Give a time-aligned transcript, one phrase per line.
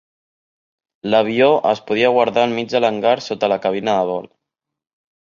[1.09, 4.27] L"avió es podia guardar al mig de l"hangar sota la cabina de vol.